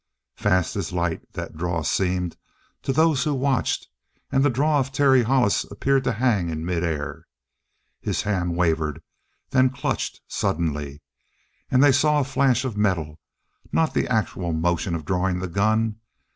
Fast 0.35 0.75
as 0.75 0.91
light 0.91 1.31
that 1.33 1.55
draw 1.55 1.83
seemed 1.83 2.35
to 2.81 2.91
those 2.91 3.23
who 3.23 3.35
watched, 3.35 3.87
and 4.31 4.43
the 4.43 4.49
draw 4.49 4.79
of 4.79 4.91
Terry 4.91 5.21
Hollis 5.21 5.63
appeared 5.65 6.03
to 6.05 6.13
hang 6.13 6.49
in 6.49 6.65
midair. 6.65 7.27
His 7.99 8.23
hand 8.23 8.55
wavered, 8.57 9.03
then 9.51 9.69
clutched 9.69 10.21
suddenly, 10.27 11.03
and 11.69 11.83
they 11.83 11.91
saw 11.91 12.19
a 12.19 12.23
flash 12.23 12.65
of 12.65 12.75
metal, 12.75 13.19
not 13.71 13.93
the 13.93 14.07
actual 14.07 14.53
motion 14.53 14.95
of 14.95 15.05
drawing 15.05 15.37
the 15.37 15.47
gun. 15.47 15.97